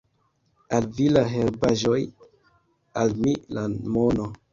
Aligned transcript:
Al 0.77 0.85
vi 0.99 1.03
la 1.17 1.21
herbaĵoj, 1.33 1.99
al 3.03 3.13
mi 3.27 3.35
la 3.59 3.67
mono. 3.99 4.27